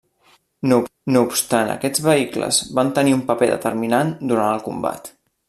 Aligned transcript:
No 0.69 1.19
obstant 1.25 1.69
aquests 1.73 2.03
vehicles 2.07 2.59
van 2.81 2.91
tenir 3.01 3.15
un 3.19 3.23
paper 3.29 3.51
determinat 3.53 4.17
durant 4.33 4.53
el 4.57 4.67
combat. 4.71 5.15